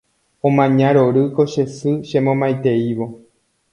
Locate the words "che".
1.51-1.63